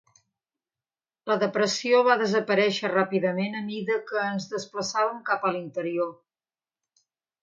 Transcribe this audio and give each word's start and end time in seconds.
La 1.31 1.35
depressió 1.41 1.99
va 2.07 2.15
desaparèixer 2.21 2.91
ràpidament 2.93 3.57
a 3.59 3.63
mida 3.67 3.97
que 4.07 4.23
ens 4.29 4.47
desplaçàvem 4.55 5.21
cap 5.29 5.47
a 5.47 5.53
l"interior. 5.57 6.11